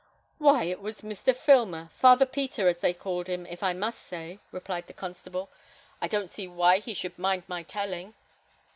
[0.39, 1.35] "Why, it was Mr.
[1.35, 5.51] Filmer; Father Peter, as they call him, if I must say," replied the constable.
[6.01, 8.15] "I don't see why he should mind my telling."